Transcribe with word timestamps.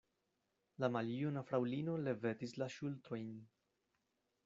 La 0.83 0.89
maljuna 0.95 1.45
fraŭlino 1.51 1.99
levetis 2.09 2.57
la 2.63 2.73
ŝultrojn. 2.79 3.33